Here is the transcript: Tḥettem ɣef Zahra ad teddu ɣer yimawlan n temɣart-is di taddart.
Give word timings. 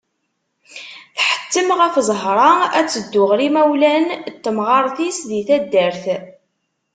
Tḥettem 1.17 1.69
ɣef 1.79 1.93
Zahra 2.09 2.51
ad 2.79 2.87
teddu 2.93 3.23
ɣer 3.29 3.39
yimawlan 3.45 4.05
n 4.13 4.15
temɣart-is 4.43 5.19
di 5.29 5.41
taddart. 5.47 6.03